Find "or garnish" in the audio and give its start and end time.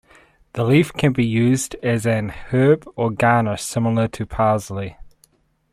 2.95-3.61